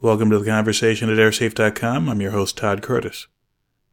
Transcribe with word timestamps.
Welcome 0.00 0.30
to 0.30 0.38
the 0.38 0.46
conversation 0.46 1.10
at 1.10 1.18
airsafe.com. 1.18 2.08
I'm 2.08 2.20
your 2.20 2.30
host, 2.30 2.56
Todd 2.56 2.82
Curtis. 2.82 3.26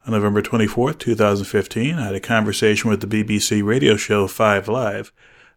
On 0.06 0.12
November 0.12 0.40
24th, 0.40 1.00
2015, 1.00 1.98
I 1.98 2.04
had 2.04 2.14
a 2.14 2.20
conversation 2.20 2.88
with 2.88 3.00
the 3.00 3.08
BBC 3.08 3.64
radio 3.64 3.96
show 3.96 4.28
5 4.28 4.68
Live 4.68 5.12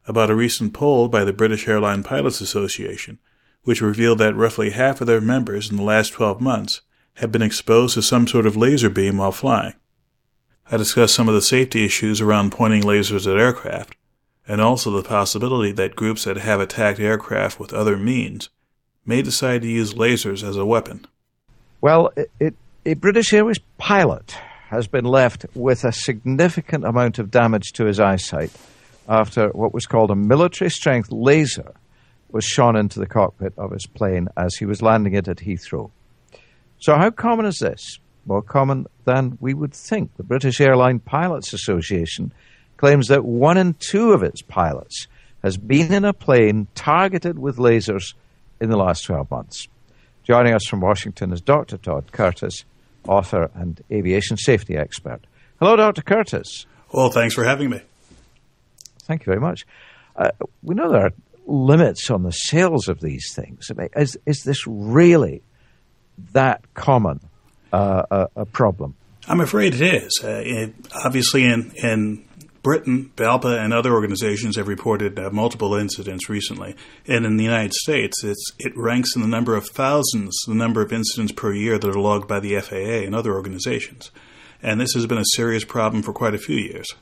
about 0.07 0.31
a 0.31 0.35
recent 0.35 0.73
poll 0.73 1.07
by 1.07 1.23
the 1.23 1.31
British 1.31 1.67
Airline 1.67 2.01
Pilots 2.01 2.41
Association, 2.41 3.19
which 3.61 3.79
revealed 3.79 4.17
that 4.17 4.35
roughly 4.35 4.71
half 4.71 5.01
of 5.01 5.05
their 5.05 5.21
members 5.21 5.69
in 5.69 5.77
the 5.77 5.83
last 5.83 6.13
12 6.13 6.41
months 6.41 6.81
had 7.17 7.31
been 7.31 7.43
exposed 7.43 7.93
to 7.93 8.01
some 8.01 8.25
sort 8.25 8.47
of 8.47 8.57
laser 8.57 8.89
beam 8.89 9.17
while 9.17 9.31
flying. 9.31 9.75
I 10.71 10.77
discussed 10.77 11.13
some 11.13 11.29
of 11.29 11.35
the 11.35 11.43
safety 11.43 11.85
issues 11.85 12.21
around 12.21 12.53
pointing 12.53 12.81
lasers 12.81 13.31
at 13.31 13.39
aircraft, 13.39 13.95
and 14.47 14.61
also 14.61 14.89
the 14.89 15.07
possibility 15.07 15.73
that 15.73 15.95
groups 15.95 16.23
that 16.23 16.37
have 16.37 16.59
attacked 16.59 16.99
aircraft 16.99 17.59
with 17.59 17.71
other 17.71 17.97
means 17.97 18.49
may 19.09 19.23
decide 19.23 19.63
to 19.63 19.67
use 19.67 19.95
lasers 19.95 20.47
as 20.47 20.55
a 20.55 20.65
weapon. 20.65 21.05
Well, 21.81 22.11
it, 22.15 22.31
it, 22.39 22.55
a 22.85 22.93
British 22.93 23.33
Airways 23.33 23.59
pilot 23.79 24.35
has 24.69 24.87
been 24.87 25.03
left 25.03 25.47
with 25.55 25.83
a 25.83 25.91
significant 25.91 26.85
amount 26.85 27.17
of 27.17 27.31
damage 27.31 27.73
to 27.73 27.85
his 27.85 27.99
eyesight 27.99 28.51
after 29.07 29.49
what 29.49 29.73
was 29.73 29.87
called 29.87 30.11
a 30.11 30.15
military 30.15 30.69
strength 30.69 31.11
laser 31.11 31.73
was 32.31 32.45
shone 32.45 32.75
into 32.75 32.99
the 32.99 33.07
cockpit 33.07 33.51
of 33.57 33.71
his 33.71 33.87
plane 33.87 34.27
as 34.37 34.55
he 34.55 34.65
was 34.65 34.83
landing 34.83 35.15
it 35.15 35.27
at 35.27 35.37
Heathrow. 35.37 35.89
So, 36.77 36.95
how 36.95 37.09
common 37.09 37.47
is 37.47 37.57
this? 37.57 37.97
More 38.27 38.43
common 38.43 38.85
than 39.05 39.39
we 39.41 39.55
would 39.55 39.73
think. 39.73 40.15
The 40.17 40.23
British 40.23 40.61
Airline 40.61 40.99
Pilots 40.99 41.51
Association 41.51 42.31
claims 42.77 43.07
that 43.07 43.25
one 43.25 43.57
in 43.57 43.73
two 43.79 44.11
of 44.11 44.21
its 44.21 44.43
pilots 44.43 45.07
has 45.41 45.57
been 45.57 45.91
in 45.91 46.05
a 46.05 46.13
plane 46.13 46.67
targeted 46.75 47.39
with 47.39 47.57
lasers 47.57 48.13
in 48.61 48.69
the 48.69 48.77
last 48.77 49.03
12 49.05 49.29
months. 49.31 49.67
Joining 50.23 50.53
us 50.53 50.65
from 50.65 50.81
Washington 50.81 51.33
is 51.33 51.41
Dr. 51.41 51.77
Todd 51.77 52.11
Curtis, 52.11 52.65
author 53.07 53.49
and 53.55 53.81
aviation 53.91 54.37
safety 54.37 54.77
expert. 54.77 55.21
Hello, 55.59 55.75
Dr. 55.75 56.01
Curtis. 56.01 56.65
Well, 56.91 57.09
thanks 57.09 57.35
for 57.35 57.43
having 57.43 57.69
me. 57.69 57.81
Thank 59.03 59.21
you 59.21 59.25
very 59.25 59.39
much. 59.39 59.65
Uh, 60.15 60.29
we 60.61 60.75
know 60.75 60.91
there 60.91 61.05
are 61.05 61.13
limits 61.47 62.11
on 62.11 62.23
the 62.23 62.31
sales 62.31 62.87
of 62.87 62.99
these 62.99 63.33
things. 63.33 63.71
Is, 63.95 64.17
is 64.25 64.43
this 64.43 64.67
really 64.67 65.41
that 66.33 66.61
common 66.73 67.19
uh, 67.73 68.03
a, 68.11 68.27
a, 68.35 68.45
problem? 68.45 68.95
I'm 69.27 69.41
afraid 69.41 69.73
it 69.75 69.81
is. 69.81 70.21
Uh, 70.23 70.41
it, 70.43 70.73
obviously, 71.03 71.45
in, 71.45 71.71
in 71.77 72.25
Britain, 72.61 73.11
BALPA, 73.15 73.63
and 73.63 73.73
other 73.73 73.93
organizations 73.93 74.57
have 74.57 74.67
reported 74.67 75.17
uh, 75.17 75.29
multiple 75.31 75.73
incidents 75.75 76.29
recently. 76.29 76.75
And 77.07 77.25
in 77.25 77.37
the 77.37 77.43
United 77.43 77.73
States, 77.73 78.23
it 78.23 78.73
ranks 78.75 79.15
in 79.15 79.21
the 79.21 79.27
number 79.27 79.55
of 79.55 79.67
thousands, 79.67 80.37
the 80.47 80.55
number 80.55 80.81
of 80.81 80.91
incidents 80.91 81.31
per 81.31 81.53
year 81.53 81.77
that 81.77 81.89
are 81.89 81.99
logged 81.99 82.27
by 82.27 82.39
the 82.39 82.59
FAA 82.59 83.05
and 83.05 83.15
other 83.15 83.33
organizations. 83.33 84.11
And 84.61 84.79
this 84.79 84.93
has 84.93 85.05
been 85.05 85.17
a 85.17 85.35
serious 85.35 85.63
problem 85.63 86.03
for 86.03 86.11
quite 86.11 86.33
a 86.35 86.39
few 86.39 86.57
years. 86.57 86.93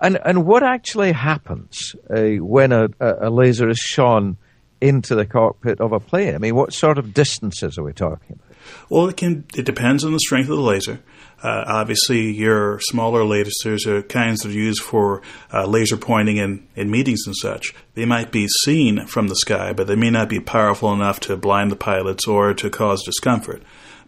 And, 0.00 0.18
and 0.24 0.46
what 0.46 0.62
actually 0.62 1.12
happens 1.12 1.94
uh, 2.10 2.42
when 2.44 2.72
a, 2.72 2.88
a 3.00 3.30
laser 3.30 3.68
is 3.68 3.78
shone 3.78 4.36
into 4.80 5.14
the 5.14 5.24
cockpit 5.24 5.80
of 5.80 5.92
a 5.92 6.00
plane? 6.00 6.34
I 6.34 6.38
mean, 6.38 6.56
what 6.56 6.72
sort 6.72 6.98
of 6.98 7.14
distances 7.14 7.78
are 7.78 7.84
we 7.84 7.92
talking? 7.92 8.40
Well, 8.88 9.08
it 9.08 9.16
can. 9.16 9.44
It 9.56 9.64
depends 9.64 10.04
on 10.04 10.12
the 10.12 10.20
strength 10.20 10.48
of 10.50 10.56
the 10.56 10.62
laser. 10.62 11.00
Uh, 11.42 11.64
obviously, 11.66 12.30
your 12.30 12.78
smaller 12.80 13.22
lasers 13.22 13.84
are 13.86 14.02
kinds 14.02 14.42
that 14.42 14.50
are 14.50 14.52
used 14.52 14.80
for 14.80 15.22
uh, 15.52 15.66
laser 15.66 15.96
pointing 15.96 16.36
in, 16.36 16.68
in 16.76 16.88
meetings 16.88 17.26
and 17.26 17.34
such. 17.34 17.74
They 17.94 18.04
might 18.04 18.30
be 18.30 18.46
seen 18.64 19.06
from 19.06 19.26
the 19.26 19.34
sky, 19.34 19.72
but 19.72 19.88
they 19.88 19.96
may 19.96 20.10
not 20.10 20.28
be 20.28 20.38
powerful 20.38 20.92
enough 20.92 21.18
to 21.20 21.36
blind 21.36 21.72
the 21.72 21.76
pilots 21.76 22.28
or 22.28 22.54
to 22.54 22.70
cause 22.70 23.02
discomfort. 23.02 23.62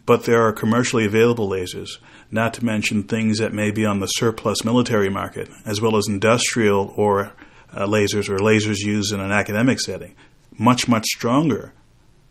But 0.07 0.25
there 0.25 0.47
are 0.47 0.53
commercially 0.53 1.07
available 1.07 1.49
lasers, 1.49 1.99
not 2.31 2.55
to 2.55 2.65
mention 2.65 3.03
things 3.03 3.39
that 3.39 3.53
may 3.53 3.73
be 3.73 3.85
on 3.85 3.99
the 3.99 4.07
surplus 4.07 4.65
military 4.65 5.09
market, 5.09 5.49
as 5.65 5.81
well 5.81 5.97
as 5.97 6.07
industrial 6.07 6.93
or 6.97 7.33
uh, 7.73 7.87
lasers 7.87 8.29
or 8.29 8.39
lasers 8.39 8.79
used 8.79 9.13
in 9.13 9.19
an 9.19 9.33
academic 9.33 9.81
setting, 9.81 10.15
much, 10.57 10.87
much 10.87 11.07
stronger 11.07 11.73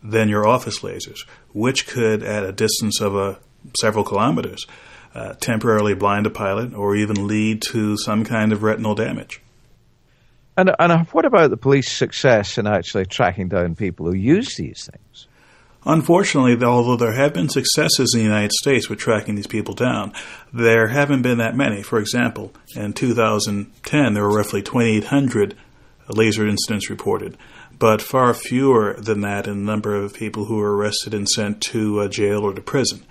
than 0.04 0.28
your 0.28 0.46
office 0.46 0.80
lasers, 0.80 1.26
which 1.52 1.86
could, 1.86 2.22
at 2.22 2.44
a 2.44 2.52
distance 2.52 3.00
of 3.00 3.16
a, 3.16 3.18
uh, 3.18 3.36
several 3.80 4.04
kilometers, 4.04 4.66
uh, 5.14 5.32
temporarily 5.34 5.94
blind 5.94 6.26
a 6.26 6.30
pilot 6.30 6.74
or 6.74 6.94
even 6.94 7.26
lead 7.26 7.62
to 7.62 7.96
some 7.96 8.24
kind 8.24 8.52
of 8.52 8.62
retinal 8.62 8.94
damage. 8.94 9.40
And, 10.56 10.70
and 10.78 11.06
what 11.08 11.24
about 11.24 11.50
the 11.50 11.56
police 11.56 11.90
success 11.90 12.58
in 12.58 12.66
actually 12.66 13.06
tracking 13.06 13.48
down 13.48 13.74
people 13.74 14.06
who 14.06 14.14
use 14.14 14.54
these 14.56 14.88
things? 14.92 15.26
Unfortunately, 15.86 16.56
although 16.64 16.96
there 16.96 17.12
have 17.12 17.34
been 17.34 17.48
successes 17.48 18.12
in 18.14 18.20
the 18.20 18.24
United 18.24 18.52
States 18.52 18.88
with 18.88 18.98
tracking 18.98 19.34
these 19.34 19.46
people 19.46 19.74
down, 19.74 20.12
there 20.52 20.88
haven't 20.88 21.22
been 21.22 21.38
that 21.38 21.56
many. 21.56 21.82
For 21.82 21.98
example, 21.98 22.52
in 22.74 22.92
2010, 22.92 24.14
there 24.14 24.22
were 24.22 24.36
roughly 24.36 24.62
2,800 24.62 25.54
laser 26.08 26.46
incidents 26.46 26.88
reported, 26.88 27.36
but 27.78 28.02
far 28.02 28.34
fewer 28.34 28.94
than 28.98 29.20
that 29.22 29.46
in 29.46 29.64
the 29.64 29.72
number 29.72 29.94
of 29.94 30.14
people 30.14 30.46
who 30.46 30.56
were 30.56 30.76
arrested 30.76 31.14
and 31.14 31.28
sent 31.28 31.60
to 31.60 32.00
uh, 32.00 32.08
jail 32.08 32.40
or 32.40 32.54
to 32.54 32.60
prison 32.60 33.04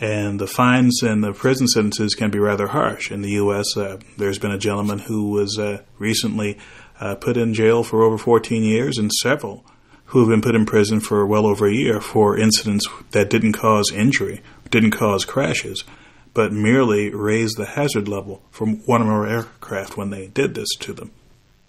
and 0.00 0.40
the 0.40 0.46
fines 0.46 1.02
and 1.02 1.22
the 1.22 1.32
prison 1.32 1.68
sentences 1.68 2.14
can 2.14 2.30
be 2.30 2.38
rather 2.38 2.68
harsh. 2.68 3.10
In 3.10 3.22
the 3.22 3.30
U.S., 3.32 3.76
uh, 3.76 3.98
there's 4.16 4.38
been 4.38 4.50
a 4.50 4.58
gentleman 4.58 4.98
who 4.98 5.30
was 5.30 5.58
uh, 5.58 5.82
recently 5.98 6.58
uh, 7.00 7.14
put 7.14 7.36
in 7.36 7.54
jail 7.54 7.82
for 7.82 8.02
over 8.02 8.18
14 8.18 8.62
years, 8.62 8.98
and 8.98 9.12
several 9.12 9.64
who 10.06 10.20
have 10.20 10.28
been 10.28 10.42
put 10.42 10.54
in 10.54 10.66
prison 10.66 11.00
for 11.00 11.26
well 11.26 11.46
over 11.46 11.66
a 11.66 11.72
year 11.72 12.00
for 12.00 12.38
incidents 12.38 12.86
that 13.10 13.30
didn't 13.30 13.52
cause 13.52 13.90
injury, 13.92 14.42
didn't 14.70 14.90
cause 14.90 15.24
crashes, 15.24 15.84
but 16.34 16.52
merely 16.52 17.10
raised 17.14 17.56
the 17.56 17.64
hazard 17.64 18.08
level 18.08 18.42
from 18.50 18.76
one 18.86 19.00
of 19.00 19.08
our 19.08 19.26
aircraft 19.26 19.96
when 19.96 20.10
they 20.10 20.26
did 20.28 20.54
this 20.54 20.68
to 20.80 20.92
them. 20.92 21.10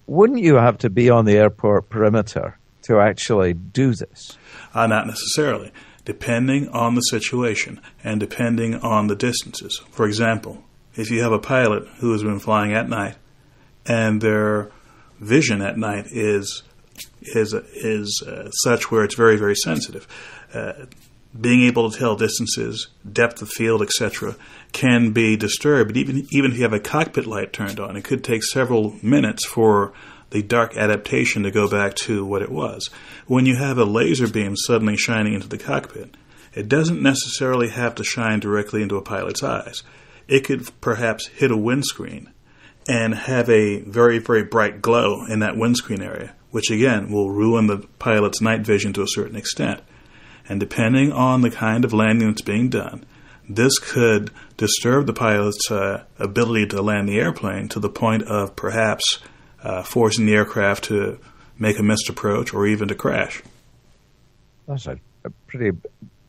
Wouldn't 0.08 0.40
you 0.40 0.56
have 0.56 0.78
to 0.80 0.90
be 0.90 1.10
on 1.10 1.26
the 1.26 1.38
airport 1.38 1.90
perimeter 1.90 2.58
to 2.84 3.00
actually 3.00 3.54
do 3.54 3.94
this? 3.94 4.38
Uh, 4.74 4.88
not 4.88 5.08
necessarily 5.08 5.72
depending 6.06 6.70
on 6.70 6.94
the 6.94 7.02
situation 7.02 7.82
and 8.04 8.20
depending 8.20 8.76
on 8.76 9.08
the 9.08 9.16
distances. 9.16 9.82
For 9.90 10.06
example, 10.06 10.64
if 10.96 11.10
you 11.10 11.22
have 11.24 11.32
a 11.32 11.40
pilot 11.40 11.88
who 11.98 12.12
has 12.14 12.24
been 12.24 12.40
flying 12.40 12.74
at 12.74 12.88
night 12.88 13.16
and 13.86 14.22
their 14.22 14.72
vision 15.20 15.62
at 15.62 15.78
night 15.78 16.06
is 16.12 16.64
is 17.22 17.54
is 17.54 18.24
uh, 18.26 18.50
such 18.64 18.92
where 18.92 19.04
it's 19.04 19.16
very 19.16 19.36
very 19.36 19.56
sensitive. 19.56 20.08
Uh, 20.54 20.86
being 21.40 21.64
able 21.64 21.90
to 21.90 21.98
tell 21.98 22.16
distances, 22.16 22.88
depth 23.12 23.42
of 23.42 23.50
field, 23.50 23.82
etc., 23.82 24.36
can 24.72 25.12
be 25.12 25.36
disturbed. 25.36 25.98
Even 25.98 26.28
even 26.32 26.52
if 26.52 26.58
you 26.58 26.64
have 26.64 26.74
a 26.74 26.80
cockpit 26.80 27.26
light 27.26 27.54
turned 27.54 27.80
on, 27.80 27.96
it 27.96 28.04
could 28.04 28.24
take 28.24 28.44
several 28.44 28.96
minutes 29.02 29.46
for 29.46 29.94
the 30.32 30.42
dark 30.42 30.76
adaptation 30.76 31.44
to 31.44 31.52
go 31.52 31.70
back 31.70 31.96
to 31.96 32.26
what 32.26 32.42
it 32.42 32.52
was. 32.52 32.90
When 33.28 33.46
you 33.46 33.56
have 33.56 33.78
a 33.78 33.86
laser 33.86 34.28
beam 34.28 34.56
suddenly 34.56 34.98
shining 34.98 35.34
into 35.34 35.48
the 35.48 35.58
cockpit, 35.58 36.16
it 36.54 36.68
doesn't 36.70 37.02
necessarily 37.02 37.70
have 37.70 37.96
to 37.96 38.04
shine 38.04 38.40
directly 38.40 38.82
into 38.82 38.98
a 38.98 39.02
pilot's 39.02 39.44
eyes. 39.44 39.84
It 40.28 40.46
could 40.46 40.70
perhaps 40.82 41.28
hit 41.28 41.52
a 41.52 41.58
windscreen 41.58 42.32
and 42.88 43.14
have 43.14 43.50
a 43.50 43.82
very, 43.82 44.20
very 44.20 44.44
bright 44.44 44.82
glow 44.82 45.26
in 45.26 45.40
that 45.40 45.58
windscreen 45.58 46.02
area, 46.02 46.34
which 46.52 46.72
again 46.72 47.12
will 47.12 47.32
ruin 47.32 47.68
the 47.68 47.88
pilot's 48.00 48.42
night 48.42 48.62
vision 48.62 48.94
to 48.94 49.02
a 49.02 49.08
certain 49.08 49.36
extent. 49.36 49.82
And 50.48 50.60
depending 50.60 51.12
on 51.12 51.42
the 51.42 51.52
kind 51.52 51.84
of 51.86 51.94
landing 51.94 52.30
that's 52.30 52.42
being 52.42 52.70
done, 52.70 53.06
this 53.50 53.78
could 53.80 54.32
disturb 54.58 55.08
the 55.08 55.14
pilot's 55.14 55.70
uh, 55.72 56.04
ability 56.20 56.68
to 56.68 56.82
land 56.82 57.10
the 57.10 57.20
airplane 57.20 57.68
to 57.70 57.80
the 57.80 57.90
point 57.90 58.24
of 58.24 58.56
perhaps 58.56 59.20
uh, 59.64 59.84
forcing 59.84 60.26
the 60.26 60.34
aircraft 60.34 60.86
to 60.86 61.20
make 61.58 61.80
a 61.80 61.84
missed 61.84 62.10
approach 62.10 62.54
or 62.54 62.68
even 62.68 62.88
to 62.88 62.96
crash. 62.96 63.42
That's 64.68 64.88
a, 64.88 65.00
a 65.24 65.30
pretty 65.48 65.78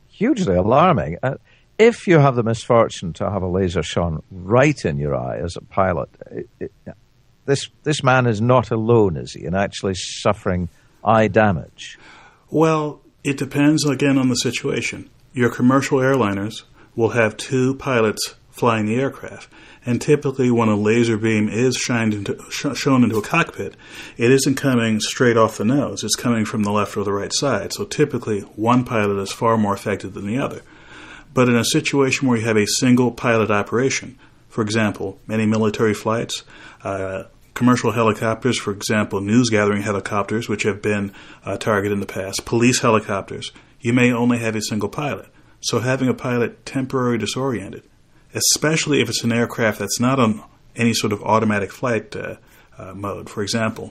hugely 0.09 0.57
alarming. 0.57 1.19
Uh, 1.23 1.37
if 1.79 2.07
you 2.07 2.19
have 2.19 2.37
the 2.37 2.43
misfortune 2.43 3.13
to 3.15 3.31
have 3.31 3.43
a 3.43 3.47
laser 3.47 3.83
shone 3.83 4.23
right 4.31 4.85
in 4.85 4.99
your 4.99 5.15
eye 5.15 5.39
as 5.39 5.57
a 5.57 5.61
pilot, 5.61 6.09
it, 6.31 6.49
it, 6.59 6.73
this 7.45 7.69
this 7.83 8.03
man 8.03 8.27
is 8.27 8.41
not 8.41 8.71
alone, 8.71 9.17
is 9.17 9.35
he, 9.35 9.45
in 9.45 9.55
actually 9.55 9.95
suffering 9.95 10.69
eye 11.05 11.29
damage? 11.29 11.99
Well, 12.51 13.01
it 13.27 13.37
depends 13.37 13.85
again 13.85 14.19
on 14.19 14.29
the 14.29 14.37
situation. 14.37 15.11
Your 15.33 15.51
commercial 15.51 15.99
airliners 15.99 16.63
will 16.95 17.09
have 17.09 17.37
two 17.37 17.75
pilots 17.75 18.37
flying 18.51 18.87
the 18.87 18.95
aircraft. 18.95 19.53
And 19.85 20.01
typically, 20.01 20.49
when 20.49 20.69
a 20.69 20.77
laser 20.77 21.17
beam 21.17 21.49
is 21.49 21.77
shined 21.77 22.15
into, 22.15 22.39
sh- 22.51 22.79
shown 22.79 23.03
into 23.03 23.19
a 23.19 23.23
cockpit, 23.23 23.75
it 24.17 24.31
isn't 24.31 24.55
coming 24.55 25.01
straight 25.01 25.37
off 25.37 25.59
the 25.59 25.65
nose. 25.65 26.05
It's 26.05 26.15
coming 26.15 26.45
from 26.45 26.63
the 26.63 26.71
left 26.71 26.97
or 26.97 27.03
the 27.03 27.13
right 27.13 27.33
side. 27.33 27.73
So 27.73 27.85
typically, 27.85 28.43
one 28.55 28.85
pilot 28.85 29.21
is 29.21 29.33
far 29.33 29.59
more 29.59 29.75
affected 29.75 30.15
than 30.15 30.29
the 30.29 30.39
other. 30.39 30.63
But 31.35 31.49
in 31.49 31.57
a 31.57 31.65
situation 31.65 32.29
where 32.29 32.39
you 32.39 32.47
have 32.47 32.57
a 32.57 32.67
single 32.67 33.11
pilot 33.11 33.51
operation, 33.51 34.21
for 34.49 34.63
example, 34.63 35.19
many 35.27 35.47
military 35.47 35.95
flights, 35.95 36.45
uh, 36.85 37.25
commercial 37.57 37.91
helicopters, 37.91 38.59
for 38.59 38.71
example, 38.71 39.21
news 39.21 39.49
gathering 39.51 39.83
helicopters, 39.83 40.49
which 40.49 40.63
have 40.63 40.81
been 40.81 41.13
uh, 41.45 41.57
targeted 41.57 41.93
in 41.93 42.01
the 42.01 42.07
past, 42.07 42.45
police 42.45 42.81
helicopters, 42.81 43.51
you 43.81 43.93
may 43.93 44.13
only 44.13 44.39
have 44.39 44.55
a 44.55 44.63
single 44.63 44.91
pilot. 44.91 45.27
So 45.61 45.81
having 45.81 46.09
a 46.09 46.15
pilot 46.15 46.65
temporarily 46.67 47.19
disoriented, 47.19 47.83
especially 48.35 49.01
if 49.01 49.09
it's 49.09 49.25
an 49.25 49.33
aircraft 49.33 49.79
that's 49.79 49.99
not 49.99 50.21
on 50.21 50.45
any 50.77 50.93
sort 50.93 51.13
of 51.13 51.23
automatic 51.23 51.73
flight 51.73 52.15
uh, 52.15 52.37
uh, 52.79 52.93
mode, 52.95 53.31
for 53.31 53.43
example, 53.43 53.91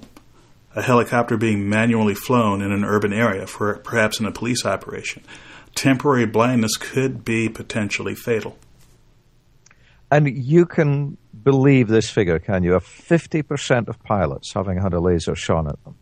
a 0.76 0.82
helicopter 0.82 1.36
being 1.36 1.68
manually 1.68 2.14
flown 2.14 2.62
in 2.62 2.72
an 2.72 2.86
urban 2.86 3.14
area, 3.14 3.48
for 3.48 3.76
perhaps 3.80 4.20
in 4.20 4.28
a 4.28 4.32
police 4.32 4.64
operation, 4.64 5.24
temporary 5.74 6.28
blindness 6.28 6.78
could 6.78 7.26
be 7.26 7.50
potentially 7.50 8.14
fatal. 8.14 8.58
And 10.12 10.28
you 10.28 10.68
can 10.68 11.18
believe 11.46 11.88
this 11.88 12.10
figure, 12.10 12.40
can 12.40 12.64
you? 12.64 12.76
Of 12.76 12.84
50% 12.84 13.88
of 13.88 14.04
pilots 14.04 14.54
having 14.54 14.82
had 14.82 14.94
a 14.94 15.00
laser 15.00 15.36
shone 15.36 15.70
at 15.70 15.82
them. 15.86 15.96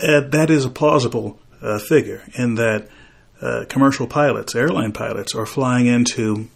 Uh, 0.00 0.20
that 0.20 0.48
is 0.48 0.64
a 0.64 0.70
plausible 0.70 1.38
uh, 1.60 1.78
figure 1.78 2.22
in 2.34 2.54
that 2.54 2.88
uh, 3.42 3.66
commercial 3.68 4.06
pilots, 4.06 4.54
airline 4.54 4.92
pilots, 4.92 5.34
are 5.34 5.44
flying 5.44 5.86
into 5.86 6.48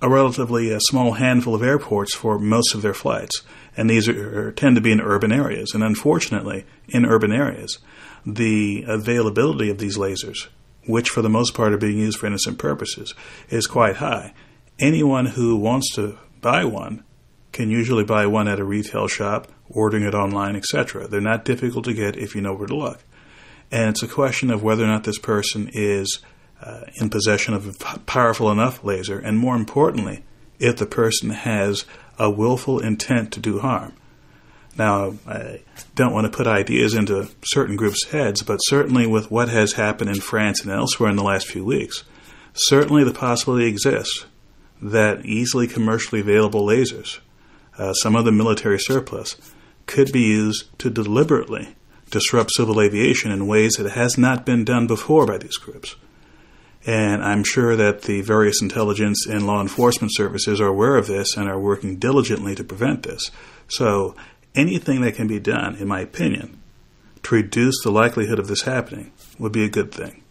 a 0.00 0.08
relatively 0.08 0.72
uh, 0.72 0.78
small 0.78 1.14
handful 1.14 1.56
of 1.56 1.62
airports 1.64 2.14
for 2.14 2.38
most 2.38 2.74
of 2.76 2.82
their 2.82 2.94
flights 2.94 3.42
and 3.78 3.88
these 3.88 4.08
are, 4.08 4.50
tend 4.52 4.74
to 4.74 4.82
be 4.82 4.90
in 4.90 5.00
urban 5.00 5.30
areas. 5.30 5.72
And 5.72 5.84
unfortunately, 5.84 6.66
in 6.88 7.06
urban 7.06 7.32
areas, 7.32 7.78
the 8.26 8.84
availability 8.88 9.70
of 9.70 9.78
these 9.78 9.96
lasers, 9.96 10.48
which 10.86 11.08
for 11.08 11.22
the 11.22 11.28
most 11.28 11.54
part 11.54 11.72
are 11.72 11.78
being 11.78 11.98
used 11.98 12.18
for 12.18 12.26
innocent 12.26 12.58
purposes, 12.58 13.14
is 13.48 13.68
quite 13.68 13.96
high. 13.96 14.34
Anyone 14.80 15.26
who 15.26 15.56
wants 15.56 15.94
to 15.94 16.18
buy 16.40 16.64
one 16.64 17.04
can 17.52 17.70
usually 17.70 18.04
buy 18.04 18.26
one 18.26 18.48
at 18.48 18.60
a 18.60 18.64
retail 18.64 19.08
shop, 19.08 19.48
ordering 19.68 20.04
it 20.04 20.14
online, 20.14 20.56
etc. 20.56 21.08
They're 21.08 21.20
not 21.20 21.44
difficult 21.44 21.84
to 21.86 21.94
get 21.94 22.16
if 22.16 22.34
you 22.34 22.40
know 22.40 22.54
where 22.54 22.66
to 22.66 22.76
look. 22.76 23.04
And 23.70 23.90
it's 23.90 24.02
a 24.02 24.08
question 24.08 24.50
of 24.50 24.62
whether 24.62 24.84
or 24.84 24.88
not 24.88 25.04
this 25.04 25.18
person 25.18 25.70
is 25.72 26.20
uh, 26.62 26.82
in 27.00 27.10
possession 27.10 27.54
of 27.54 27.66
a 27.66 27.98
powerful 28.00 28.50
enough 28.50 28.82
laser, 28.82 29.18
and 29.18 29.38
more 29.38 29.56
importantly, 29.56 30.24
if 30.58 30.76
the 30.76 30.86
person 30.86 31.30
has 31.30 31.84
a 32.18 32.30
willful 32.30 32.80
intent 32.80 33.32
to 33.32 33.40
do 33.40 33.60
harm. 33.60 33.92
Now, 34.76 35.14
I 35.26 35.60
don't 35.94 36.12
want 36.12 36.30
to 36.30 36.36
put 36.36 36.46
ideas 36.46 36.94
into 36.94 37.28
certain 37.44 37.76
groups' 37.76 38.06
heads, 38.06 38.42
but 38.42 38.58
certainly 38.58 39.06
with 39.06 39.30
what 39.30 39.48
has 39.48 39.72
happened 39.72 40.10
in 40.10 40.20
France 40.20 40.62
and 40.62 40.70
elsewhere 40.70 41.10
in 41.10 41.16
the 41.16 41.24
last 41.24 41.48
few 41.48 41.64
weeks, 41.64 42.04
certainly 42.54 43.02
the 43.04 43.12
possibility 43.12 43.66
exists 43.66 44.26
that 44.80 45.26
easily 45.26 45.66
commercially 45.66 46.20
available 46.20 46.64
lasers, 46.64 47.18
uh, 47.78 47.92
some 47.94 48.16
of 48.16 48.24
the 48.24 48.32
military 48.32 48.78
surplus, 48.78 49.36
could 49.86 50.12
be 50.12 50.20
used 50.20 50.78
to 50.78 50.90
deliberately 50.90 51.74
disrupt 52.10 52.50
civil 52.52 52.80
aviation 52.80 53.30
in 53.30 53.46
ways 53.46 53.74
that 53.74 53.90
has 53.90 54.18
not 54.18 54.44
been 54.44 54.64
done 54.64 54.86
before 54.86 55.26
by 55.26 55.38
these 55.38 55.56
groups. 55.56 55.96
And 56.86 57.22
I'm 57.22 57.44
sure 57.44 57.76
that 57.76 58.02
the 58.02 58.22
various 58.22 58.62
intelligence 58.62 59.26
and 59.26 59.46
law 59.46 59.60
enforcement 59.60 60.14
services 60.14 60.60
are 60.60 60.68
aware 60.68 60.96
of 60.96 61.06
this 61.06 61.36
and 61.36 61.48
are 61.48 61.58
working 61.58 61.96
diligently 61.96 62.54
to 62.54 62.64
prevent 62.64 63.02
this. 63.02 63.30
So, 63.68 64.14
anything 64.54 65.02
that 65.02 65.14
can 65.14 65.26
be 65.26 65.40
done, 65.40 65.76
in 65.76 65.88
my 65.88 66.00
opinion, 66.00 66.62
to 67.24 67.34
reduce 67.34 67.82
the 67.82 67.90
likelihood 67.90 68.38
of 68.38 68.46
this 68.46 68.62
happening 68.62 69.12
would 69.38 69.52
be 69.52 69.64
a 69.64 69.68
good 69.68 69.92
thing. 69.92 70.22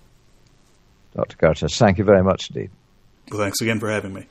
Dr. 1.16 1.38
Curtis, 1.38 1.78
thank 1.78 1.98
you 1.98 2.04
very 2.04 2.24
much 2.24 2.50
indeed. 2.50 2.72
Well, 3.30 3.42
thanks 3.42 3.62
again 3.62 3.80
for 3.80 3.90
having 3.90 4.14
me. 4.14 4.28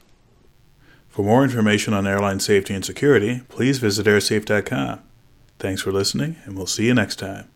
For 1.17 1.23
more 1.23 1.43
information 1.43 1.95
on 1.95 2.07
airline 2.07 2.41
safety 2.41 2.75
and 2.75 2.85
security, 2.85 3.41
please 3.49 3.79
visit 3.79 4.05
airsafe.com. 4.05 5.01
Thanks 5.59 5.81
for 5.81 5.91
listening, 5.91 6.37
and 6.45 6.55
we'll 6.55 6.67
see 6.67 6.85
you 6.85 6.93
next 6.93 7.17
time. 7.17 7.49